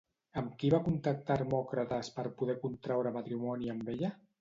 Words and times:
Amb 0.41 0.55
qui 0.63 0.71
va 0.73 0.79
contactar 0.87 1.37
Hermòcrates 1.43 2.11
per 2.17 2.27
poder 2.43 2.59
contraure 2.67 3.15
matrimoni 3.23 3.75
amb 3.79 3.97
ella? 3.97 4.17